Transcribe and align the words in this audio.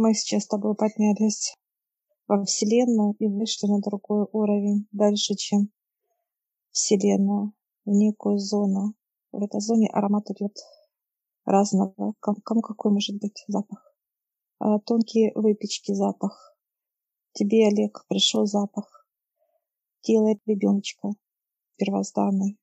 Мы 0.00 0.14
сейчас 0.14 0.44
с 0.44 0.46
тобой 0.46 0.76
поднялись 0.76 1.56
во 2.28 2.44
Вселенную 2.44 3.16
и 3.18 3.26
вышли 3.26 3.66
на 3.66 3.80
другой 3.80 4.28
уровень, 4.30 4.86
дальше, 4.92 5.34
чем 5.34 5.72
Вселенная, 6.70 7.50
в 7.84 7.90
некую 7.90 8.38
зону. 8.38 8.94
В 9.32 9.42
этой 9.42 9.60
зоне 9.60 9.88
аромат 9.88 10.30
идет 10.30 10.56
разного. 11.44 12.14
Кому, 12.20 12.60
какой 12.60 12.92
может 12.92 13.18
быть 13.18 13.42
запах? 13.48 13.92
А, 14.60 14.78
тонкие 14.78 15.32
выпечки 15.34 15.92
запах. 15.92 16.56
Тебе, 17.32 17.66
Олег, 17.66 18.06
пришел 18.06 18.46
запах. 18.46 19.04
Делает 20.04 20.38
ребеночка 20.46 21.08
первозданный. 21.74 22.56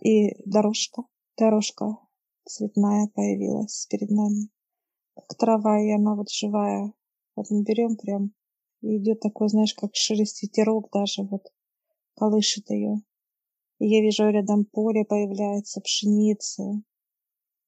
И 0.00 0.34
дорожка, 0.46 1.02
дорожка 1.36 1.98
цветная 2.46 3.06
появилась 3.14 3.86
перед 3.90 4.08
нами. 4.08 4.48
Трава, 5.34 5.80
и 5.80 5.90
она 5.90 6.14
вот 6.14 6.30
живая. 6.30 6.92
Вот 7.34 7.50
мы 7.50 7.62
берем 7.62 7.96
прям, 7.96 8.32
и 8.80 8.98
идет 8.98 9.20
такой, 9.20 9.48
знаешь, 9.48 9.74
как 9.74 9.94
шелест 9.94 10.42
ветерок 10.42 10.88
даже 10.92 11.22
вот 11.22 11.52
колышет 12.14 12.70
ее. 12.70 13.02
И 13.78 13.88
я 13.88 14.00
вижу 14.00 14.28
рядом 14.28 14.64
поле 14.64 15.04
появляется, 15.04 15.80
пшеницы. 15.80 16.82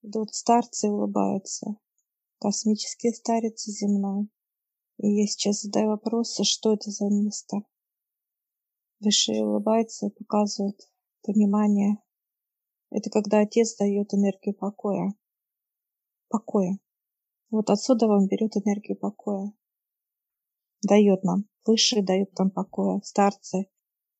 Идут 0.01 0.33
старцы 0.33 0.87
и 0.87 0.89
улыбаются. 0.89 1.75
Космические 2.39 3.13
старицы 3.13 3.71
земной. 3.71 4.29
И 4.97 5.07
я 5.07 5.27
сейчас 5.27 5.61
задаю 5.61 5.89
вопросы, 5.89 6.43
что 6.43 6.73
это 6.73 6.89
за 6.89 7.05
место. 7.05 7.57
Высшие 8.99 9.45
улыбается 9.45 10.07
и 10.07 10.09
показывает 10.09 10.89
понимание. 11.21 12.01
Это 12.91 13.09
когда 13.09 13.39
отец 13.39 13.75
дает 13.77 14.13
энергию 14.13 14.55
покоя. 14.55 15.13
Покоя. 16.27 16.79
Вот 17.51 17.69
отсюда 17.69 18.07
он 18.07 18.27
берет 18.27 18.55
энергию 18.55 18.97
покоя. 18.97 19.51
Дает 20.87 21.23
нам. 21.23 21.45
Высшие 21.65 22.03
дают 22.03 22.37
нам 22.37 22.51
покоя. 22.51 23.01
Старцы. 23.03 23.67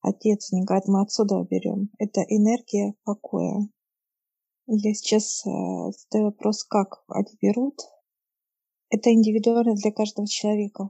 Отец 0.01 0.51
не 0.51 0.63
говорит, 0.63 0.87
мы 0.87 1.01
отсюда 1.01 1.43
берем. 1.49 1.89
Это 1.97 2.21
энергия 2.21 2.95
покоя. 3.03 3.69
Я 4.67 4.93
сейчас 4.93 5.45
э, 5.45 5.49
задаю 5.49 6.25
вопрос, 6.25 6.63
как 6.63 7.03
они 7.07 7.37
берут. 7.41 7.79
Это 8.89 9.11
индивидуально 9.11 9.75
для 9.75 9.91
каждого 9.91 10.27
человека. 10.27 10.89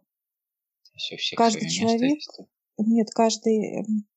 Каждый 1.36 1.70
человек, 1.70 2.20
нет, 2.78 3.10
каждый 3.12 3.80
эм, 3.80 4.08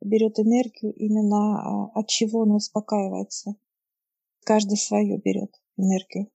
берет 0.00 0.38
энергию 0.38 0.92
именно 0.94 1.60
а, 1.60 1.90
от 1.98 2.08
чего 2.08 2.40
он 2.40 2.52
успокаивается. 2.52 3.56
Каждый 4.44 4.76
свое 4.76 5.18
берет 5.18 5.50
энергию. 5.76 6.30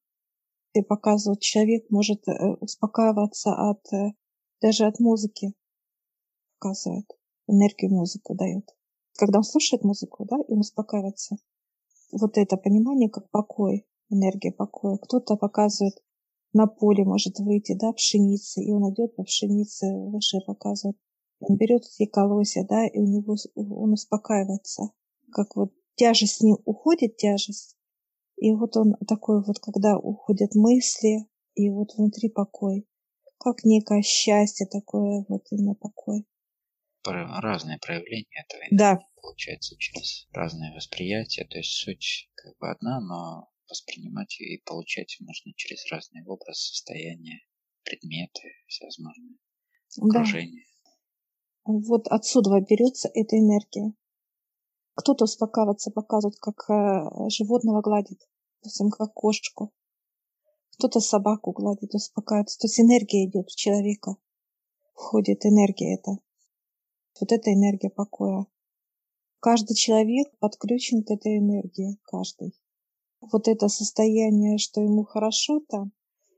И 0.73 0.81
показывают, 0.81 1.41
человек 1.41 1.89
может 1.89 2.27
э, 2.27 2.31
успокаиваться 2.59 3.53
от 3.53 3.81
э, 3.93 4.13
даже 4.61 4.85
от 4.85 4.99
музыки. 4.99 5.53
Показывает. 6.59 7.05
Энергию 7.47 7.91
музыку 7.91 8.35
дает. 8.35 8.69
Когда 9.17 9.39
он 9.39 9.43
слушает 9.43 9.83
музыку, 9.83 10.25
да, 10.25 10.37
он 10.37 10.59
успокаивается. 10.59 11.35
Вот 12.11 12.37
это 12.37 12.57
понимание, 12.57 13.09
как 13.09 13.29
покой, 13.29 13.85
энергия 14.09 14.51
покоя. 14.51 14.97
Кто-то 14.97 15.35
показывает 15.35 16.01
на 16.53 16.67
поле 16.67 17.03
может 17.03 17.39
выйти, 17.39 17.75
да, 17.75 17.91
пшеницы, 17.93 18.63
и 18.63 18.71
он 18.71 18.93
идет 18.93 19.15
по 19.15 19.23
пшенице, 19.23 19.87
выше 19.95 20.39
показывает 20.45 20.97
он 21.45 21.57
берет 21.57 21.83
эти 21.83 22.09
колосья, 22.09 22.65
да, 22.67 22.87
и 22.87 22.99
у 22.99 23.05
него 23.05 23.35
он 23.55 23.93
успокаивается. 23.93 24.91
Как 25.31 25.55
вот 25.55 25.73
тяжесть 25.95 26.37
с 26.37 26.41
ним 26.41 26.57
уходит, 26.65 27.17
тяжесть. 27.17 27.75
И 28.43 28.51
вот 28.51 28.75
он 28.75 28.95
такой 29.07 29.41
вот, 29.41 29.59
когда 29.59 29.97
уходят 29.97 30.53
мысли, 30.53 31.29
и 31.55 31.69
вот 31.69 31.93
внутри 31.95 32.27
покой. 32.27 32.85
Как 33.39 33.63
некое 33.63 34.01
счастье 34.01 34.67
такое, 34.67 35.23
вот 35.29 35.43
именно 35.49 35.75
покой. 35.75 36.25
Разные 37.05 37.77
проявления 37.79 38.43
этого 38.43 38.63
да. 38.71 38.99
получается 39.21 39.77
через 39.77 40.27
разные 40.33 40.75
восприятия. 40.75 41.45
То 41.45 41.57
есть 41.57 41.71
суть 41.71 42.29
как 42.35 42.57
бы 42.57 42.69
одна, 42.69 42.99
но 42.99 43.49
воспринимать 43.69 44.37
ее 44.41 44.57
и 44.57 44.63
получать 44.65 45.15
можно 45.21 45.53
через 45.55 45.89
разные 45.89 46.25
образы, 46.25 46.59
состояния, 46.59 47.39
предметы, 47.85 48.41
всевозможные 48.67 49.37
окружения. 50.01 50.65
Вот 51.63 52.09
отсюда 52.09 52.59
берется 52.59 53.07
эта 53.13 53.37
энергия. 53.37 53.93
Кто-то 54.95 55.23
успокаивается, 55.23 55.91
показывает, 55.91 56.37
как 56.41 56.69
э, 56.69 57.29
животного 57.29 57.81
гладит, 57.81 58.19
допустим, 58.63 58.89
как 58.89 59.13
кошку. 59.13 59.73
Кто-то 60.77 61.01
собаку 61.01 61.51
гладит, 61.51 61.93
успокаивается. 61.93 62.57
То 62.59 62.67
есть 62.67 62.79
энергия 62.79 63.25
идет 63.25 63.45
у 63.45 63.55
человека. 63.55 64.15
Входит 64.93 65.45
энергия 65.45 65.95
эта. 65.95 66.11
Вот 67.19 67.31
эта 67.31 67.53
энергия 67.53 67.89
покоя. 67.89 68.45
Каждый 69.39 69.75
человек 69.75 70.27
подключен 70.39 71.03
к 71.03 71.11
этой 71.11 71.39
энергии. 71.39 71.99
Каждый. 72.03 72.53
Вот 73.19 73.47
это 73.49 73.67
состояние, 73.67 74.57
что 74.57 74.81
ему 74.81 75.03
хорошо 75.03 75.59
там, 75.67 75.91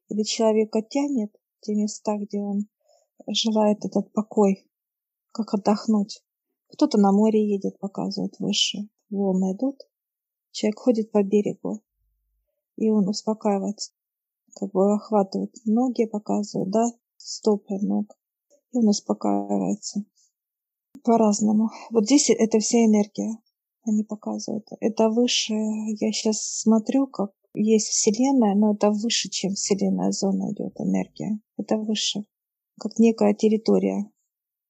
или 0.10 0.24
человека 0.24 0.82
тянет 0.82 1.32
в 1.58 1.66
те 1.66 1.76
места, 1.76 2.18
где 2.18 2.40
он 2.40 2.68
желает 3.28 3.86
этот 3.86 4.12
покой, 4.14 4.68
как 5.32 5.54
отдохнуть. 5.54 6.24
Кто-то 6.74 6.98
на 6.98 7.12
море 7.12 7.48
едет, 7.48 7.80
показывает 7.80 8.40
выше. 8.40 8.90
Волны 9.10 9.54
идут. 9.54 9.82
Человек 10.52 10.80
ходит 10.80 11.12
по 11.12 11.24
берегу, 11.24 11.84
и 12.86 12.90
он 12.90 13.08
успокаивается. 13.10 13.92
Как 14.56 14.72
бы 14.72 14.94
охватывает 14.94 15.54
ноги, 15.66 16.06
показывает, 16.06 16.70
да, 16.70 16.86
стопы 17.18 17.78
ног. 17.82 18.18
И 18.72 18.78
он 18.78 18.88
успокаивается. 18.88 20.04
По-разному. 21.04 21.70
Вот 21.90 22.06
здесь 22.06 22.30
это 22.30 22.60
вся 22.60 22.86
энергия. 22.86 23.38
Они 23.84 24.04
показывают. 24.04 24.68
Это 24.80 25.10
выше. 25.10 25.54
Я 25.54 26.12
сейчас 26.12 26.42
смотрю, 26.62 27.08
как 27.08 27.32
есть 27.54 27.88
Вселенная, 27.88 28.56
но 28.56 28.74
это 28.74 28.92
выше, 28.92 29.30
чем 29.30 29.54
Вселенная 29.54 30.12
зона 30.12 30.52
идет 30.52 30.80
энергия. 30.80 31.40
Это 31.58 31.78
выше. 31.78 32.26
Как 32.80 32.98
некая 32.98 33.34
территория 33.34 34.10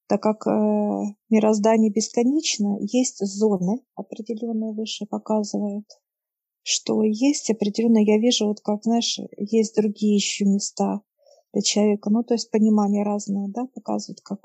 так 0.08 0.22
как 0.22 0.46
э, 0.47 0.52
мироздание 1.30 1.92
бесконечно, 1.92 2.78
есть 2.80 3.26
зоны 3.26 3.82
определенные 3.96 4.74
выше 4.74 5.06
показывают, 5.06 5.86
что 6.68 7.03
есть 7.03 7.52
определенные, 7.52 8.06
я 8.06 8.18
вижу, 8.18 8.48
вот 8.48 8.59
как, 8.62 8.84
знаешь, 8.84 9.20
есть 9.38 9.76
другие 9.76 10.16
еще 10.16 10.46
места 10.46 11.02
для 11.53 11.62
человека, 11.62 12.09
ну, 12.09 12.24
то 12.24 12.34
есть 12.34 12.50
понимание 12.50 13.03
разное, 13.03 13.48
да, 13.50 13.68
показывают, 13.68 14.22
как. 14.22 14.40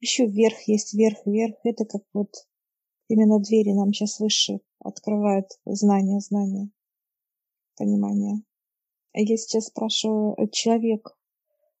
Еще 0.00 0.26
вверх 0.26 0.60
есть, 0.68 0.92
вверх, 0.92 1.16
вверх, 1.24 1.54
это 1.64 1.86
как 1.86 2.02
вот 2.12 2.28
именно 3.08 3.40
двери 3.40 3.72
нам 3.72 3.94
сейчас 3.94 4.20
выше 4.20 4.60
открывают 4.78 5.46
знания, 5.64 6.20
знания, 6.20 6.70
понимание. 7.78 8.42
Я 9.14 9.36
сейчас 9.38 9.68
спрашиваю, 9.68 10.36
человек 10.52 11.16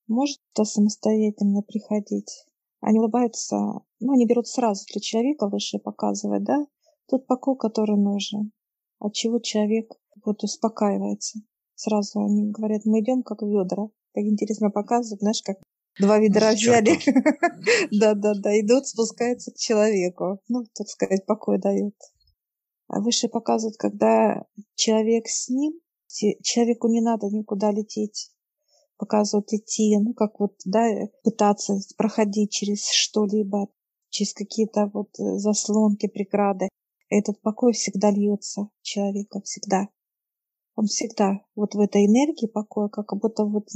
может 0.06 0.40
самостоятельно 0.54 1.60
приходить? 1.60 2.46
Они 2.80 3.00
улыбаются, 3.00 3.56
ну, 4.00 4.12
они 4.12 4.24
берут 4.24 4.48
сразу 4.48 4.86
для 4.90 5.02
человека 5.02 5.46
выше 5.46 5.78
показывать, 5.78 6.44
да, 6.44 6.66
тот 7.06 7.26
покой, 7.26 7.58
который 7.58 7.98
нужен, 7.98 8.52
от 8.98 9.14
чего 9.14 9.38
человек 9.38 9.92
вот 10.24 10.42
успокаивается. 10.42 11.40
Сразу 11.74 12.20
они 12.20 12.50
говорят, 12.50 12.84
мы 12.84 13.00
идем 13.00 13.22
как 13.22 13.42
ведра. 13.42 13.88
Так 14.12 14.24
интересно 14.24 14.70
показывают, 14.70 15.20
знаешь, 15.20 15.42
как 15.42 15.58
два 15.98 16.18
ведра 16.18 16.52
взяли. 16.52 16.98
Да-да-да, 17.98 18.58
идут, 18.60 18.86
спускаются 18.86 19.52
к 19.52 19.56
человеку. 19.56 20.40
Ну, 20.48 20.64
так 20.74 20.88
сказать, 20.88 21.26
покой 21.26 21.58
дают. 21.58 21.94
А 22.88 23.00
выше 23.00 23.28
показывают, 23.28 23.76
когда 23.76 24.44
человек 24.74 25.28
с 25.28 25.48
ним, 25.48 25.74
человеку 26.42 26.88
не 26.88 27.00
надо 27.00 27.26
никуда 27.26 27.70
лететь 27.70 28.32
показывают 28.98 29.52
идти, 29.52 29.96
ну, 29.98 30.12
как 30.12 30.40
вот, 30.40 30.54
да, 30.64 30.84
пытаться 31.22 31.78
проходить 31.96 32.50
через 32.50 32.90
что-либо, 32.90 33.68
через 34.10 34.34
какие-то 34.34 34.90
вот 34.92 35.08
э, 35.18 35.38
заслонки, 35.38 36.08
преграды. 36.08 36.68
Этот 37.08 37.40
покой 37.40 37.72
всегда 37.72 38.10
льется 38.10 38.68
человека, 38.82 39.40
всегда. 39.42 39.88
Он 40.74 40.86
всегда 40.86 41.40
вот 41.54 41.74
в 41.74 41.80
этой 41.80 42.06
энергии 42.06 42.46
покоя, 42.46 42.88
как 42.88 43.16
будто 43.16 43.44
вот 43.44 43.68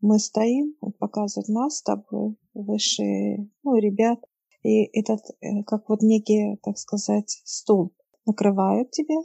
мы 0.00 0.18
стоим, 0.18 0.74
он 0.80 0.92
показывает 0.92 1.48
нас 1.48 1.78
с 1.78 1.82
тобой, 1.82 2.36
выше, 2.54 3.48
ну, 3.62 3.76
ребят, 3.76 4.18
и 4.62 4.84
этот, 4.98 5.20
э, 5.40 5.62
как 5.64 5.88
вот 5.88 6.02
некий, 6.02 6.58
так 6.62 6.78
сказать, 6.78 7.40
стул 7.44 7.94
накрывают 8.26 8.90
тебя, 8.90 9.20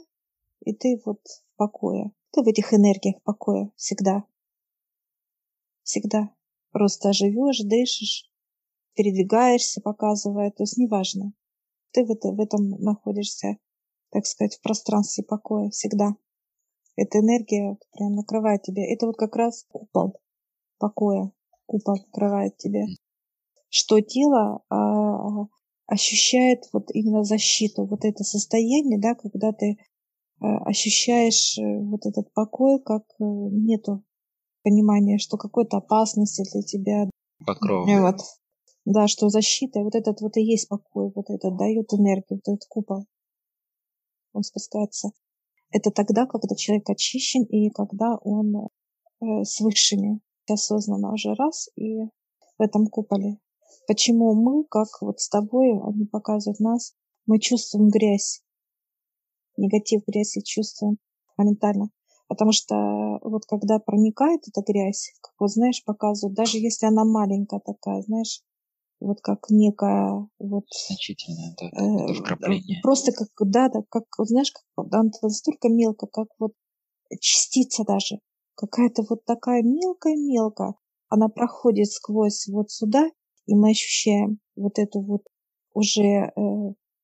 и 0.64 0.74
ты 0.74 1.00
вот 1.04 1.20
в 1.26 1.56
покое. 1.56 2.12
Ты 2.32 2.42
в 2.42 2.46
этих 2.46 2.72
энергиях 2.72 3.22
покоя 3.22 3.70
всегда 3.76 4.24
всегда. 5.90 6.30
Просто 6.70 7.12
живешь, 7.12 7.60
дышишь, 7.64 8.30
передвигаешься, 8.94 9.80
показывая, 9.80 10.50
то 10.50 10.62
есть 10.62 10.78
неважно. 10.78 11.32
Ты 11.92 12.04
в, 12.04 12.10
это, 12.10 12.28
в 12.28 12.40
этом 12.40 12.70
находишься, 12.82 13.56
так 14.10 14.26
сказать, 14.26 14.56
в 14.56 14.62
пространстве 14.62 15.24
покоя 15.24 15.70
всегда. 15.70 16.10
Эта 16.96 17.18
энергия 17.18 17.76
прям 17.92 18.14
накрывает 18.14 18.62
тебя. 18.62 18.82
Это 18.92 19.06
вот 19.06 19.16
как 19.16 19.36
раз 19.36 19.64
купол. 19.68 20.20
покоя, 20.78 21.32
купол 21.66 21.96
покрывает 22.04 22.56
тебя, 22.58 22.84
что 23.68 24.00
тело 24.00 24.62
а, 24.68 25.46
ощущает 25.86 26.68
вот 26.72 26.90
именно 26.92 27.24
защиту, 27.24 27.86
вот 27.86 28.04
это 28.04 28.22
состояние, 28.24 28.98
да, 29.00 29.14
когда 29.14 29.52
ты 29.52 29.78
а, 30.40 30.58
ощущаешь 30.64 31.58
э, 31.58 31.62
вот 31.62 32.06
этот 32.06 32.32
покой, 32.32 32.80
как 32.80 33.04
э, 33.18 33.24
нету 33.24 34.04
понимания, 34.62 35.18
что 35.18 35.36
какой-то 35.36 35.78
опасности 35.78 36.44
для 36.52 36.62
тебя. 36.62 37.10
Покров. 37.44 37.88
Вот. 37.88 38.20
Да, 38.84 39.08
что 39.08 39.28
защита, 39.28 39.80
вот 39.80 39.94
этот 39.94 40.20
вот 40.20 40.36
и 40.36 40.42
есть 40.42 40.68
покой, 40.68 41.12
вот 41.14 41.28
этот 41.28 41.56
дает 41.56 41.92
энергию, 41.92 42.40
вот 42.44 42.54
этот 42.54 42.66
купол. 42.68 43.06
Он 44.32 44.42
спускается. 44.42 45.10
Это 45.70 45.90
тогда, 45.90 46.26
когда 46.26 46.54
человек 46.56 46.88
очищен 46.88 47.44
и 47.44 47.70
когда 47.70 48.16
он 48.16 48.56
э, 48.56 49.44
с 49.44 49.60
высшими 49.60 50.20
осознанно 50.48 51.12
уже 51.12 51.34
раз 51.34 51.68
и 51.76 52.00
в 52.58 52.62
этом 52.62 52.86
куполе. 52.86 53.38
Почему 53.86 54.34
мы, 54.34 54.64
как 54.64 54.88
вот 55.00 55.20
с 55.20 55.28
тобой, 55.28 55.70
они 55.86 56.06
показывают 56.06 56.60
нас, 56.60 56.94
мы 57.26 57.38
чувствуем 57.38 57.88
грязь, 57.88 58.42
негатив 59.56 60.02
грязи 60.06 60.42
чувствуем 60.42 60.98
моментально. 61.36 61.90
Потому 62.28 62.52
что 62.52 62.74
вот 63.22 63.44
когда 63.46 63.78
проникает 63.78 64.46
эта 64.46 64.62
грязь, 64.62 65.12
как 65.20 65.34
вот 65.38 65.50
знаешь, 65.50 65.84
показывают, 65.84 66.36
даже 66.36 66.58
если 66.58 66.86
она 66.86 67.04
маленькая 67.04 67.60
такая, 67.60 68.02
знаешь, 68.02 68.42
вот 69.00 69.20
как 69.22 69.46
некая 69.48 70.28
вот 70.38 70.64
значительное 70.88 71.56
да, 71.58 71.66
э, 71.66 72.14
вкрапление. 72.14 72.80
Просто 72.82 73.12
как 73.12 73.28
да, 73.40 73.68
да, 73.68 73.80
как 73.88 74.04
вот 74.18 74.28
знаешь, 74.28 74.52
как 74.52 74.64
настолько 75.22 75.68
мелко, 75.68 76.06
как 76.06 76.28
вот 76.38 76.52
частица 77.18 77.84
даже, 77.84 78.20
какая-то 78.54 79.02
вот 79.08 79.24
такая 79.24 79.62
мелкая-мелкая, 79.62 80.74
она 81.08 81.28
проходит 81.28 81.90
сквозь 81.90 82.46
вот 82.48 82.70
сюда, 82.70 83.08
и 83.46 83.54
мы 83.54 83.70
ощущаем 83.70 84.38
вот 84.54 84.78
эту 84.78 85.00
вот 85.00 85.22
уже 85.72 86.02
э, 86.02 86.30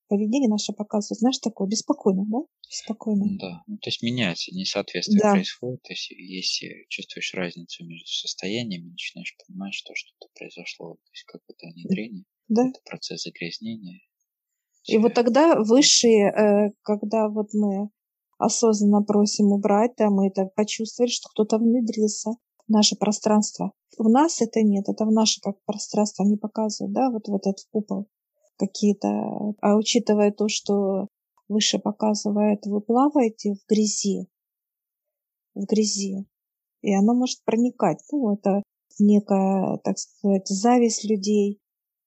поведение 0.09 0.49
наше 0.49 0.73
показывает, 0.73 1.19
знаешь, 1.19 1.39
такое 1.39 1.69
беспокойно, 1.69 2.25
да? 2.29 2.39
Спокойно. 2.69 3.25
Да, 3.39 3.63
ну, 3.67 3.77
то 3.79 3.89
есть 3.89 4.03
меняется, 4.03 4.55
несоответствие 4.55 5.21
да. 5.21 5.33
происходит, 5.33 5.83
то 5.83 5.93
есть 5.93 6.11
если 6.11 6.87
чувствуешь 6.89 7.35
разницу 7.35 7.85
между 7.85 8.07
состояниями, 8.07 8.91
начинаешь 8.91 9.37
понимать, 9.47 9.75
что 9.75 9.95
что-то 9.95 10.29
произошло, 10.35 10.95
то 10.95 11.11
есть 11.13 11.25
как 11.25 11.43
это 11.49 11.67
внедрение, 11.69 12.25
да. 12.49 12.69
это 12.69 12.81
процесс 12.85 13.23
загрязнения. 13.23 14.01
И 14.87 14.99
вот 14.99 15.15
тогда 15.15 15.57
высшие, 15.57 16.31
э, 16.31 16.71
когда 16.83 17.29
вот 17.29 17.49
мы 17.53 17.91
осознанно 18.39 19.03
просим 19.03 19.47
убрать, 19.47 19.93
да, 19.97 20.11
мы 20.11 20.29
это 20.29 20.47
почувствовали, 20.55 21.11
что 21.11 21.29
кто-то 21.31 21.59
внедрился 21.59 22.31
в 22.67 22.71
наше 22.71 22.97
пространство. 22.97 23.73
У 23.99 24.09
нас 24.09 24.41
это 24.41 24.61
нет, 24.63 24.89
это 24.89 25.05
в 25.05 25.13
наше 25.13 25.41
как 25.41 25.57
пространство 25.65 26.25
не 26.25 26.37
показывают, 26.37 26.95
да, 26.95 27.11
вот 27.11 27.27
в 27.29 27.35
этот 27.35 27.57
купол 27.71 28.09
какие-то. 28.59 29.09
А 29.61 29.77
учитывая 29.77 30.33
то, 30.33 30.49
что 30.49 31.09
выше 31.49 31.79
показывает, 31.79 32.67
вы 32.67 32.81
плаваете 32.81 33.55
в 33.55 33.67
грязи, 33.69 34.29
в 35.55 35.65
грязи, 35.65 36.27
и 36.83 36.95
оно 36.95 37.15
может 37.15 37.45
проникать. 37.45 38.03
Ну, 38.13 38.35
это 38.35 38.63
некая, 38.99 39.79
так 39.79 39.99
сказать, 39.99 40.49
зависть 40.49 41.05
людей, 41.05 41.61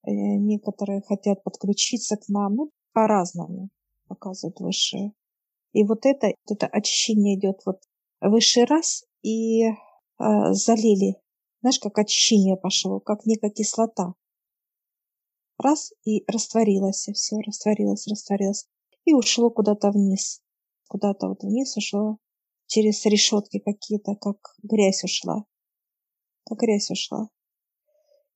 э, 0.06 0.12
некоторые 0.12 1.02
хотят 1.02 1.44
подключиться 1.44 2.18
к 2.18 2.28
нам, 2.30 2.56
ну, 2.56 2.72
по-разному 2.94 3.70
показывают 4.08 4.60
высшие. 4.60 5.14
И 5.74 5.84
вот 5.84 6.06
это, 6.06 6.28
вот 6.28 6.58
это 6.58 6.68
очищение 6.68 7.38
идет 7.38 7.62
вот 7.66 7.82
высший 8.22 8.66
раз 8.66 9.06
и 9.22 9.66
э, 9.66 9.74
залили. 10.18 11.16
Знаешь, 11.62 11.80
как 11.80 11.98
очищение 12.00 12.58
пошло, 12.58 13.00
как 13.00 13.26
некая 13.26 13.52
кислота. 13.52 14.14
Раз 15.62 15.92
и 16.06 16.24
растворилось, 16.28 17.10
и 17.10 17.14
все, 17.14 17.36
растворилось, 17.46 18.08
растворилось. 18.08 18.66
И 19.04 19.14
ушло 19.14 19.50
куда-то 19.50 19.92
вниз. 19.92 20.42
Куда-то 20.88 21.28
вот 21.28 21.44
вниз 21.44 21.76
ушло. 21.76 22.18
Через 22.68 23.06
решетки 23.06 23.60
какие-то, 23.60 24.16
как 24.16 24.38
грязь 24.64 25.04
ушла. 25.04 25.44
Как 26.46 26.60
грязь 26.60 26.90
ушла. 26.92 27.30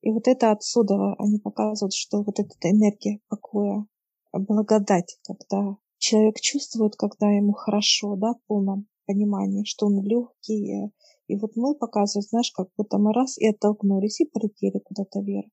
И 0.02 0.10
вот 0.10 0.28
это 0.28 0.50
отсюда 0.50 1.14
они 1.18 1.38
показывают, 1.38 1.94
что 1.94 2.22
вот 2.22 2.38
эта 2.38 2.54
энергия 2.70 3.20
покоя, 3.28 3.86
благодать, 4.34 5.18
когда 5.22 5.78
человек 5.96 6.38
чувствует, 6.40 6.94
когда 6.96 7.30
ему 7.30 7.54
хорошо, 7.54 8.16
да, 8.16 8.34
в 8.34 8.46
полном 8.46 8.86
понимании, 9.06 9.64
что 9.64 9.86
он 9.86 10.02
легкий. 10.02 10.92
И 11.28 11.36
вот 11.36 11.52
мы 11.56 11.74
показываем, 11.74 12.28
знаешь, 12.28 12.52
как 12.52 12.68
будто 12.76 12.98
мы 12.98 13.14
раз 13.14 13.38
и 13.38 13.48
оттолкнулись 13.48 14.20
и 14.20 14.26
полетели 14.26 14.78
куда-то 14.78 15.20
вверх. 15.20 15.50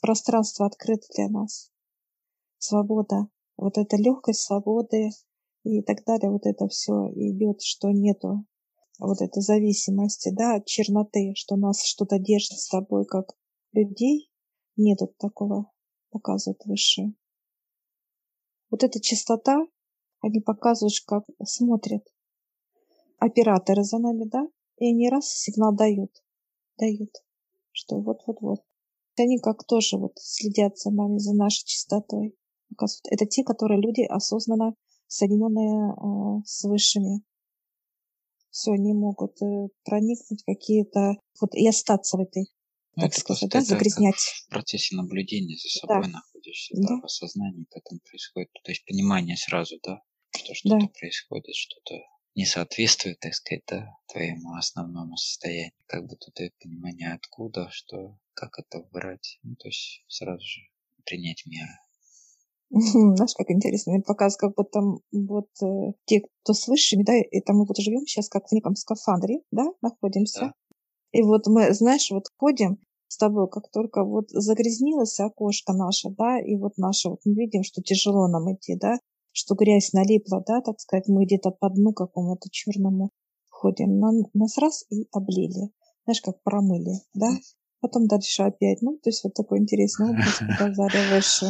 Пространство 0.00 0.66
открыто 0.66 1.06
для 1.14 1.28
нас. 1.28 1.70
Свобода. 2.58 3.28
Вот 3.56 3.76
эта 3.76 3.96
легкость 3.96 4.40
свободы 4.40 5.10
и 5.64 5.82
так 5.82 6.04
далее, 6.04 6.30
вот 6.30 6.46
это 6.46 6.66
все 6.68 6.92
идет, 7.14 7.60
что 7.60 7.90
нету 7.90 8.46
вот 8.98 9.20
этой 9.20 9.42
зависимости, 9.42 10.30
да, 10.30 10.56
от 10.56 10.66
черноты, 10.66 11.32
что 11.34 11.56
нас 11.56 11.84
что-то 11.84 12.18
держит 12.18 12.58
с 12.58 12.68
тобой 12.68 13.04
как 13.06 13.36
людей, 13.72 14.30
нету 14.76 15.08
такого, 15.18 15.70
показывают 16.10 16.64
высшие. 16.64 17.14
Вот 18.70 18.82
эта 18.82 19.00
чистота, 19.00 19.66
они 20.20 20.40
показывают, 20.40 20.94
как 21.06 21.24
смотрят 21.44 22.06
операторы 23.18 23.84
за 23.84 23.98
нами, 23.98 24.24
да, 24.24 24.46
и 24.78 24.90
они 24.90 25.10
раз 25.10 25.28
сигнал 25.28 25.74
дают, 25.74 26.12
дают, 26.78 27.12
что 27.72 28.00
вот-вот-вот. 28.00 28.60
Они 29.22 29.38
как 29.38 29.64
тоже 29.66 29.96
вот 29.96 30.12
следят 30.16 30.78
за 30.78 30.90
нами, 30.90 31.18
за 31.18 31.34
нашей 31.34 31.64
чистотой. 31.64 32.34
Это 33.10 33.26
те, 33.26 33.44
которые 33.44 33.80
люди 33.80 34.02
осознанно 34.02 34.74
соединенные 35.06 35.92
э, 35.92 36.42
с 36.44 36.64
высшими. 36.64 37.22
Все, 38.50 38.72
они 38.72 38.92
могут 38.92 39.40
э, 39.42 39.68
проникнуть 39.84 40.42
какие-то, 40.44 41.16
вот 41.40 41.54
и 41.54 41.66
остаться 41.66 42.16
в 42.16 42.20
этой, 42.20 42.46
ну, 42.96 43.02
так 43.02 43.14
сказать, 43.14 43.50
да, 43.50 43.60
загрязнять. 43.60 44.16
в 44.16 44.48
процессе 44.50 44.96
наблюдения 44.96 45.56
за 45.56 45.68
собой 45.68 46.06
да. 46.06 46.18
находишься, 46.18 46.74
да. 46.76 46.88
да, 46.88 47.00
в 47.00 47.04
осознании, 47.04 47.66
поэтому 47.70 48.00
происходит, 48.08 48.50
то 48.64 48.70
есть 48.70 48.84
понимание 48.86 49.36
сразу, 49.36 49.78
да, 49.82 50.00
что 50.36 50.54
что-то 50.54 50.86
да. 50.86 50.88
происходит, 50.98 51.54
что-то 51.54 51.94
не 52.34 52.44
соответствует, 52.46 53.20
так 53.20 53.34
сказать, 53.34 53.64
да, 53.66 53.96
твоему 54.12 54.54
основному 54.54 55.16
состоянию. 55.16 55.72
Как 55.86 56.06
бы 56.06 56.16
тут 56.16 56.40
и 56.40 56.52
понимание 56.62 57.12
откуда, 57.12 57.68
что, 57.70 58.16
как 58.34 58.58
это 58.58 58.78
убрать. 58.78 59.38
Ну, 59.42 59.56
то 59.56 59.68
есть 59.68 60.04
сразу 60.06 60.44
же 60.44 60.60
принять 61.04 61.44
меры. 61.46 61.72
Знаешь, 62.70 63.34
как 63.36 63.50
интересно, 63.50 64.00
показывает, 64.00 64.38
как 64.38 64.54
будто 64.54 64.80
вот 65.12 65.48
э, 65.62 65.92
те, 66.04 66.22
кто 66.42 66.52
с 66.52 66.68
высшими, 66.68 67.02
да, 67.02 67.14
это 67.14 67.52
мы 67.52 67.66
вот 67.66 67.76
живем 67.78 68.06
сейчас 68.06 68.28
как 68.28 68.46
в 68.46 68.52
неком 68.52 68.76
скафандре, 68.76 69.40
да, 69.50 69.66
находимся. 69.82 70.40
Да. 70.40 70.52
И 71.10 71.22
вот 71.22 71.48
мы, 71.48 71.74
знаешь, 71.74 72.08
вот 72.12 72.26
ходим 72.36 72.78
с 73.08 73.16
тобой, 73.16 73.48
как 73.50 73.68
только 73.72 74.04
вот 74.04 74.30
загрязнилось 74.30 75.18
окошко 75.18 75.72
наше, 75.72 76.10
да, 76.10 76.38
и 76.38 76.54
вот 76.54 76.78
наше, 76.78 77.08
вот 77.08 77.18
мы 77.24 77.34
видим, 77.34 77.64
что 77.64 77.82
тяжело 77.82 78.28
нам 78.28 78.54
идти, 78.54 78.76
да, 78.76 78.98
что 79.32 79.54
грязь 79.54 79.92
налипла, 79.92 80.42
да, 80.46 80.60
так 80.60 80.80
сказать, 80.80 81.08
мы 81.08 81.24
где-то 81.24 81.50
по 81.50 81.70
дну 81.70 81.92
какому-то 81.92 82.48
черному 82.50 83.10
ходим, 83.48 83.98
на, 83.98 84.12
нас 84.34 84.58
раз 84.58 84.84
и 84.90 85.06
облили, 85.12 85.70
знаешь, 86.04 86.20
как 86.22 86.42
промыли, 86.42 87.00
да, 87.14 87.28
потом 87.80 88.06
дальше 88.06 88.42
опять. 88.42 88.82
Ну, 88.82 88.98
то 89.02 89.10
есть 89.10 89.24
вот 89.24 89.34
такой 89.34 89.58
интересный 89.58 90.10
образ 90.10 90.38
показали 90.38 91.10
выше. 91.14 91.46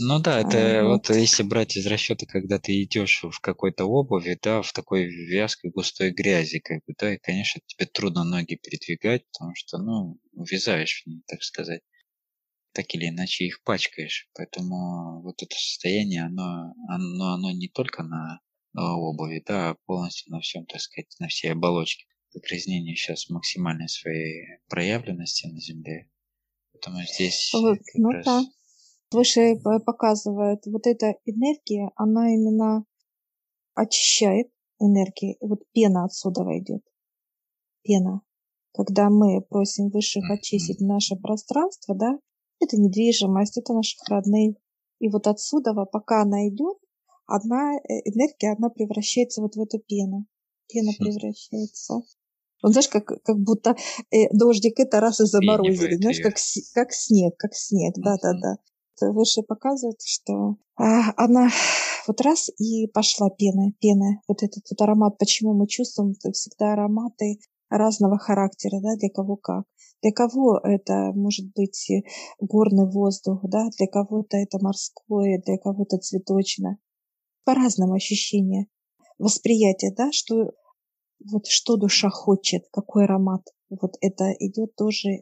Ну 0.00 0.18
да, 0.20 0.40
это 0.40 0.80
а, 0.80 0.84
вот. 0.84 1.08
вот 1.08 1.16
если 1.16 1.42
брать 1.42 1.76
из 1.76 1.86
расчета, 1.86 2.26
когда 2.26 2.58
ты 2.58 2.82
идешь 2.82 3.24
в 3.24 3.40
какой-то 3.40 3.84
обуви, 3.84 4.38
да, 4.42 4.62
в 4.62 4.72
такой 4.72 5.06
вязкой 5.06 5.70
густой 5.70 6.10
грязи, 6.10 6.60
как 6.60 6.78
бы, 6.86 6.94
да, 6.98 7.14
и, 7.14 7.18
конечно, 7.18 7.60
тебе 7.66 7.86
трудно 7.86 8.24
ноги 8.24 8.56
передвигать, 8.56 9.24
потому 9.32 9.52
что, 9.54 9.78
ну, 9.78 10.18
увязаешь 10.32 11.02
в 11.02 11.08
ней, 11.08 11.22
так 11.26 11.42
сказать. 11.42 11.82
Так 12.72 12.94
или 12.94 13.08
иначе 13.08 13.44
их 13.44 13.62
пачкаешь. 13.64 14.30
Поэтому 14.34 15.22
вот 15.22 15.42
это 15.42 15.54
состояние, 15.54 16.24
оно, 16.24 16.72
оно, 16.88 17.34
оно 17.34 17.52
не 17.52 17.68
только 17.68 18.02
на, 18.02 18.40
на 18.72 18.96
обуви, 18.96 19.42
да, 19.46 19.70
а 19.70 19.76
полностью 19.86 20.32
на 20.32 20.40
всем, 20.40 20.64
так 20.66 20.80
сказать, 20.80 21.14
на 21.18 21.28
всей 21.28 21.52
оболочке 21.52 22.06
загрязнение 22.32 22.96
сейчас 22.96 23.28
максимальной 23.28 23.88
своей 23.88 24.58
проявленности 24.68 25.46
на 25.46 25.60
Земле. 25.60 26.10
Поэтому 26.72 27.02
здесь 27.02 27.52
вот, 27.52 27.78
ну 27.94 28.10
раз... 28.10 28.24
да. 28.24 28.42
Выше 29.10 29.56
показывает, 29.84 30.64
вот 30.64 30.86
эта 30.86 31.14
энергия, 31.26 31.90
она 31.96 32.32
именно 32.32 32.86
очищает 33.74 34.48
энергии. 34.80 35.36
Вот 35.40 35.60
пена 35.72 36.04
отсюда 36.04 36.42
идет. 36.58 36.82
Пена. 37.82 38.22
Когда 38.72 39.10
мы 39.10 39.42
просим 39.42 39.90
высших 39.90 40.30
очистить 40.30 40.80
наше 40.80 41.16
пространство, 41.16 41.94
да, 41.94 42.18
это 42.62 42.76
недвижимость, 42.76 43.58
это 43.58 43.72
наших 43.72 44.00
родных. 44.08 44.56
И 44.98 45.08
вот 45.08 45.26
отсюда, 45.26 45.74
пока 45.90 46.22
она 46.22 46.48
идет, 46.48 46.78
одна 47.26 47.74
э, 47.74 47.80
энергия, 48.04 48.54
она 48.56 48.70
превращается 48.70 49.42
вот 49.42 49.56
в 49.56 49.60
эту 49.60 49.78
пену. 49.78 50.26
Пена 50.68 50.92
превращается. 50.98 52.02
Он, 52.62 52.70
знаешь, 52.72 52.88
как, 52.88 53.06
как 53.06 53.38
будто 53.38 53.76
э, 54.10 54.28
дождик 54.32 54.78
это 54.78 55.00
раз 55.00 55.20
и 55.20 55.24
заморозили. 55.24 55.96
Знаешь, 55.96 56.20
как, 56.20 56.34
как 56.74 56.92
снег, 56.92 57.36
как 57.36 57.54
снег. 57.54 57.94
Да-да-да. 57.96 58.58
Выше 59.12 59.42
показывает, 59.42 60.00
что 60.04 60.58
а, 60.76 61.12
она 61.16 61.48
вот 62.06 62.20
раз 62.20 62.50
и 62.58 62.86
пошла 62.86 63.30
пена, 63.30 63.72
пена. 63.80 64.20
Вот 64.28 64.44
этот 64.44 64.62
вот 64.70 64.80
аромат, 64.80 65.18
почему 65.18 65.54
мы 65.54 65.66
чувствуем, 65.66 66.14
всегда 66.14 66.74
ароматы 66.74 67.40
разного 67.78 68.18
характера, 68.18 68.80
да, 68.80 68.96
для 68.96 69.08
кого 69.08 69.36
как. 69.36 69.64
Для 70.02 70.12
кого 70.12 70.58
это 70.58 71.12
может 71.14 71.52
быть 71.54 71.90
горный 72.40 72.90
воздух, 72.90 73.40
да, 73.44 73.68
для 73.78 73.86
кого-то 73.86 74.36
это 74.36 74.58
морское, 74.60 75.40
для 75.44 75.58
кого-то 75.58 75.98
цветочное. 75.98 76.78
По-разному 77.44 77.94
ощущения, 77.94 78.66
восприятие, 79.18 79.92
да, 79.96 80.12
что 80.12 80.52
вот 81.30 81.46
что 81.46 81.76
душа 81.76 82.10
хочет, 82.10 82.64
какой 82.72 83.04
аромат. 83.04 83.42
Вот 83.70 83.96
это 84.00 84.32
идет 84.38 84.74
тоже 84.74 85.08
э, 85.08 85.20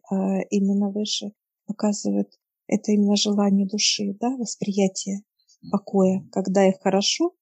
именно 0.50 0.90
выше, 0.90 1.32
показывает 1.66 2.32
это 2.66 2.92
именно 2.92 3.16
желание 3.16 3.66
души, 3.66 4.16
да, 4.20 4.36
восприятие 4.36 5.22
покоя, 5.70 6.26
когда 6.32 6.66
их 6.66 6.76
хорошо. 6.80 7.32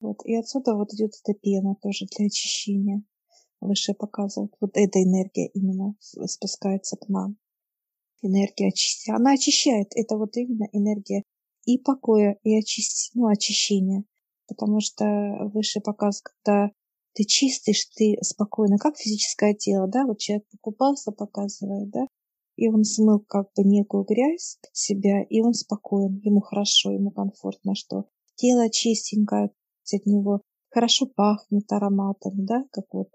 Вот, 0.00 0.18
и 0.24 0.34
отсюда 0.34 0.74
вот 0.74 0.92
идет 0.94 1.12
эта 1.22 1.38
пена 1.38 1.76
тоже 1.80 2.06
для 2.06 2.26
очищения. 2.26 3.04
Выше 3.62 3.94
показывает. 3.94 4.52
Вот 4.60 4.72
эта 4.74 5.00
энергия 5.00 5.46
именно 5.54 5.94
спускается 6.00 6.96
к 6.96 7.08
нам. 7.08 7.36
Энергия 8.20 8.68
очистия. 8.68 9.14
Она 9.14 9.34
очищает. 9.34 9.92
Это 9.94 10.16
вот 10.16 10.36
именно 10.36 10.68
энергия 10.72 11.22
и 11.64 11.78
покоя, 11.78 12.36
и 12.42 12.58
очисти, 12.58 13.12
ну, 13.14 13.28
очищения. 13.28 14.04
Потому 14.48 14.80
что 14.80 15.04
выше 15.54 15.80
показ, 15.80 16.22
когда 16.22 16.72
ты 17.14 17.22
чистишь, 17.22 17.86
ты 17.94 18.16
спокойно, 18.22 18.78
как 18.78 18.96
физическое 18.96 19.54
тело, 19.54 19.86
да, 19.86 20.06
вот 20.06 20.18
человек 20.18 20.44
покупался, 20.50 21.12
показывает, 21.12 21.90
да, 21.90 22.06
и 22.56 22.68
он 22.68 22.82
смыл 22.82 23.20
как 23.20 23.52
бы 23.56 23.62
некую 23.62 24.04
грязь 24.04 24.58
себя, 24.72 25.22
и 25.22 25.40
он 25.40 25.54
спокоен, 25.54 26.20
ему 26.24 26.40
хорошо, 26.40 26.90
ему 26.90 27.10
комфортно, 27.10 27.74
что 27.74 28.06
тело 28.34 28.68
чистенькое, 28.70 29.52
от 29.92 30.06
него 30.06 30.40
хорошо 30.70 31.06
пахнет 31.06 31.70
ароматами, 31.70 32.44
да, 32.44 32.64
как 32.72 32.86
вот 32.92 33.08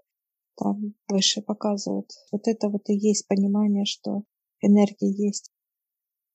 там 0.58 0.94
выше 1.08 1.42
показывают. 1.42 2.10
Вот 2.32 2.48
это 2.48 2.68
вот 2.68 2.88
и 2.88 2.94
есть 2.94 3.26
понимание, 3.28 3.84
что 3.84 4.24
энергия 4.60 5.10
есть 5.10 5.52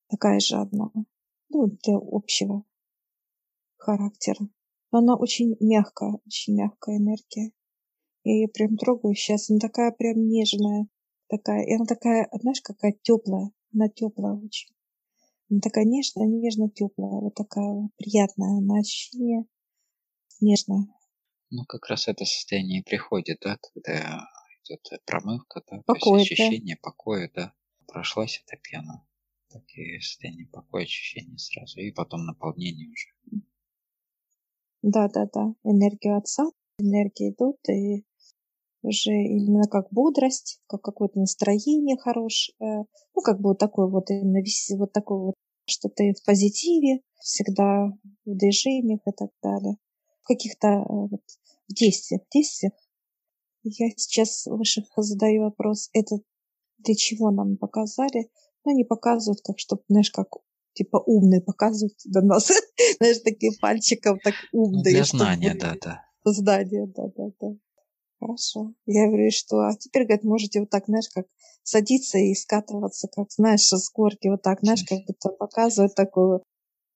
такая 0.10 0.40
же 0.40 0.56
одна, 0.56 0.92
ну, 1.50 1.68
для 1.68 1.98
общего 1.98 2.64
характера. 3.78 4.48
Но 4.92 5.00
она 5.00 5.16
очень 5.16 5.56
мягкая, 5.60 6.20
очень 6.26 6.56
мягкая 6.56 6.98
энергия. 6.98 7.52
Я 8.24 8.34
ее 8.34 8.48
прям 8.48 8.78
трогаю 8.78 9.16
сейчас, 9.16 9.50
она 9.50 9.60
такая 9.60 9.92
прям 9.92 10.28
нежная, 10.28 10.88
такая, 11.28 11.66
и 11.66 11.74
она 11.74 11.86
такая, 11.86 12.30
знаешь, 12.42 12.62
какая 12.62 12.96
теплая, 13.02 13.52
она 13.74 13.90
теплая 13.90 14.36
очень. 14.36 14.74
Она 15.50 15.60
такая 15.60 15.86
нежная, 15.86 16.26
нежно 16.28 16.70
теплая, 16.70 17.20
вот 17.20 17.34
такая 17.34 17.90
приятная 17.98 18.62
на 18.62 18.80
ощущение, 18.80 19.46
нежная. 20.40 20.88
Ну, 21.56 21.66
как 21.66 21.88
раз 21.88 22.08
это 22.08 22.26
состояние 22.26 22.80
и 22.80 22.84
приходит, 22.84 23.38
да, 23.42 23.58
когда 23.62 24.26
идет 24.64 24.82
промывка, 25.06 25.62
да, 25.70 25.82
Покой, 25.86 26.02
то 26.02 26.18
есть 26.18 26.32
ощущение 26.32 26.76
да. 26.76 26.80
покоя, 26.82 27.32
да. 27.36 27.54
Прошлась 27.88 28.44
эта 28.44 28.60
пена, 28.60 29.06
так 29.50 29.62
и 29.76 30.00
состояние 30.00 30.48
покоя, 30.48 30.84
ощущение 30.84 31.38
сразу, 31.38 31.80
и 31.80 31.92
потом 31.92 32.26
наполнение 32.26 32.90
уже. 32.90 33.44
Да, 34.82 35.08
да, 35.10 35.28
да. 35.32 35.54
Энергия 35.64 36.18
отца, 36.18 36.46
энергия 36.80 37.30
идут, 37.30 37.60
и 37.70 38.04
уже 38.82 39.12
именно 39.12 39.68
как 39.70 39.92
бодрость, 39.92 40.60
как 40.66 40.82
какое-то 40.82 41.20
настроение 41.20 41.98
хорошее, 41.98 42.86
ну, 43.14 43.22
как 43.24 43.40
бы 43.40 43.50
вот 43.50 43.60
такое 43.60 43.88
вот 43.88 44.10
именно 44.10 44.42
вот 44.80 44.92
такое 44.92 45.20
вот, 45.20 45.36
что 45.70 45.90
ты 45.90 46.16
в 46.16 46.26
позитиве, 46.26 47.02
всегда 47.22 47.92
в 48.26 48.36
движениях 48.36 49.02
и 49.06 49.12
так 49.12 49.30
далее, 49.44 49.78
в 50.24 50.28
каких-то 50.28 50.68
э, 50.68 51.18
вот, 51.68 51.76
действиях, 51.76 52.22
действиях. 52.34 52.74
Я 53.64 53.90
сейчас 53.96 54.46
выше 54.46 54.84
задаю 54.98 55.44
вопрос, 55.44 55.90
это 55.94 56.18
для 56.80 56.96
чего 56.96 57.32
нам 57.32 57.58
показали? 57.58 58.30
Ну, 58.66 58.72
они 58.72 58.84
показывают, 58.84 59.42
как, 59.42 59.60
чтобы, 59.60 59.84
знаешь, 59.88 60.12
как 60.12 60.28
типа 60.74 60.98
умные 61.06 61.42
показывают 61.42 61.96
до 62.06 62.22
нас, 62.22 62.52
знаешь, 62.98 63.20
такие 63.20 63.52
пальчиком 63.60 64.20
так 64.20 64.36
умные. 64.52 64.84
Для 64.84 65.04
знания, 65.04 65.56
да, 65.60 65.76
да. 65.82 66.04
Знания, 66.26 66.88
да, 66.88 67.04
да, 67.16 67.30
да. 67.40 67.48
Хорошо. 68.20 68.74
Я 68.86 69.08
говорю, 69.08 69.32
что 69.32 69.60
а 69.60 69.76
теперь, 69.76 70.06
говорит, 70.06 70.24
можете 70.24 70.62
вот 70.62 70.70
так, 70.70 70.86
знаешь, 70.86 71.10
как 71.14 71.26
садиться 71.64 72.18
и 72.18 72.34
скатываться, 72.34 73.08
как, 73.12 73.32
знаешь, 73.32 73.68
с 73.68 73.92
горки, 73.92 74.28
вот 74.28 74.42
так, 74.42 74.60
знаешь, 74.62 74.84
как 74.88 75.00
будто 75.06 75.30
показывают 75.30 75.96
такую 75.96 76.44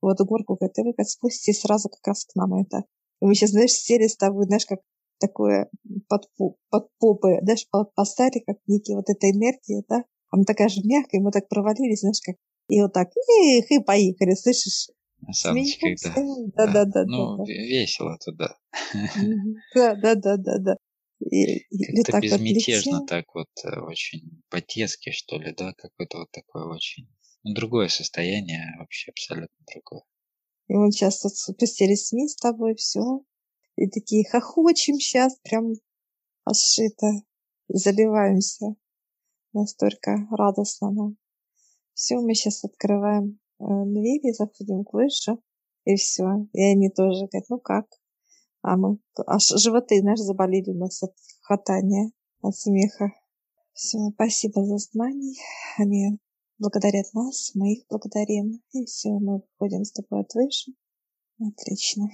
вот 0.02 0.20
горку, 0.22 0.56
говорит, 0.56 0.78
и 0.78 0.82
вы, 0.82 0.92
говорит, 0.94 1.10
спуститесь 1.10 1.62
сразу 1.62 1.90
как 1.90 2.06
раз 2.08 2.26
к 2.26 2.36
нам 2.36 2.54
это. 2.56 2.84
И 3.22 3.26
мы 3.26 3.34
сейчас, 3.36 3.52
знаешь, 3.52 3.72
сели 3.72 4.08
с 4.08 4.16
тобой, 4.16 4.46
знаешь, 4.46 4.66
как 4.66 4.80
такое 5.20 5.70
под, 6.08 6.30
под 6.70 6.90
попы, 7.00 7.40
знаешь, 7.42 7.68
поставили, 7.96 8.44
как 8.46 8.58
некие 8.68 8.98
вот 8.98 9.10
этой 9.10 9.32
энергии, 9.32 9.84
да, 9.90 10.04
она 10.30 10.44
такая 10.44 10.70
же 10.70 10.82
мягкая, 10.84 11.22
мы 11.22 11.32
так 11.32 11.48
провалились, 11.48 12.02
знаешь, 12.02 12.22
как, 12.24 12.36
и 12.70 12.82
вот 12.82 12.94
так, 12.94 13.10
эх, 13.16 13.72
и 13.72 13.80
поехали, 13.80 14.36
слышишь? 14.36 14.90
На 15.22 15.34
самом 15.34 15.64
деле, 15.64 15.96
да. 16.04 16.14
Да, 16.56 16.86
да, 16.86 16.86
да. 16.86 17.06
Ну, 17.06 17.46
весело 17.46 18.18
туда. 18.24 18.56
Да, 19.76 19.96
да, 19.96 20.16
да, 20.16 20.38
да, 20.38 20.58
да. 20.60 20.78
И, 21.20 21.64
Как-то 22.04 22.22
безмятежно, 22.22 23.00
вот 23.00 23.10
так 23.10 23.26
вот 23.34 23.50
э, 23.64 23.80
очень 23.80 24.44
по-детски, 24.50 25.10
что 25.10 25.40
ли, 25.40 25.52
да, 25.58 25.74
какое-то 25.74 26.20
вот 26.20 26.32
такое 26.32 26.66
очень... 26.66 27.10
Ну, 27.44 27.56
другое 27.56 27.88
состояние, 27.88 28.76
вообще 28.78 29.12
абсолютно 29.12 29.66
другое. 29.74 30.04
И 30.68 30.76
вот 30.76 30.94
сейчас 30.94 31.22
тут 31.22 31.36
спустились 31.36 32.12
вниз 32.12 32.34
с 32.34 32.36
тобой, 32.36 32.76
все. 32.76 33.22
И 33.76 33.88
такие 33.90 34.28
хохочем 34.28 34.96
сейчас, 34.96 35.38
прям 35.44 35.74
это, 36.46 37.08
заливаемся. 37.68 38.76
Настолько 39.54 40.28
радостно 40.32 40.92
нам. 40.92 41.18
Все, 41.94 42.18
мы 42.18 42.34
сейчас 42.34 42.64
открываем 42.64 43.40
э, 43.60 43.64
двери, 43.86 44.34
заходим 44.34 44.84
к 44.84 44.94
выше, 44.94 45.38
и 45.86 45.96
все. 45.96 46.48
И 46.54 46.62
они 46.62 46.90
тоже 46.90 47.28
говорят, 47.28 47.50
ну 47.50 47.60
как? 47.60 47.86
А 48.62 48.78
мы 48.78 49.00
аж 49.26 49.48
животы, 49.48 50.02
знаешь, 50.02 50.20
заболели 50.20 50.70
у 50.70 50.78
нас 50.78 51.02
от 51.02 51.14
хохотания, 51.42 52.12
от 52.42 52.56
смеха. 52.56 53.12
Все, 53.74 53.98
спасибо 54.14 54.66
за 54.66 54.78
знания. 54.78 55.36
Они 55.78 56.20
благодарят 56.60 57.14
нас, 57.14 57.52
мы 57.56 57.74
их 57.74 57.86
благодарим. 57.90 58.62
И 58.72 58.86
все, 58.86 59.10
мы 59.10 59.42
выходим 59.42 59.84
с 59.84 59.92
тобой 59.92 60.22
от 60.22 60.34
выше. 60.34 60.72
Отлично. 61.40 62.10